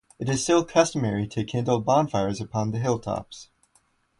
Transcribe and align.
It 0.17 0.27
is 0.29 0.41
still 0.41 0.65
customary 0.65 1.27
to 1.27 1.43
kindle 1.43 1.79
bonfires 1.79 2.41
upon 2.41 2.71
the 2.71 2.79
hilltops. 2.79 3.49